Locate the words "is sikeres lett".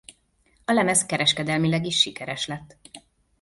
1.85-2.77